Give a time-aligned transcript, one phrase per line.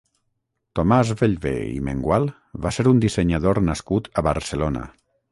[0.77, 2.25] Tomás Vellvé i Mengual
[2.63, 4.83] va ser un dissenyador nascut a Barcelona.